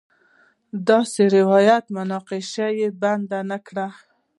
داسې 0.89 1.21
روایت 1.37 1.83
مناقشې 1.97 2.71
بنده 3.01 3.39
نه 3.49 3.57
کړي. 3.67 3.87